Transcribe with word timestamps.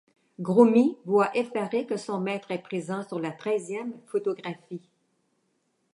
Gromit 0.39 0.97
voit 1.05 1.29
effaré 1.37 1.85
que 1.85 1.95
son 1.95 2.19
maître 2.19 2.49
est 2.49 2.63
présent 2.63 3.03
sur 3.07 3.19
la 3.19 3.29
treizième 3.29 3.93
photographie. 4.07 4.81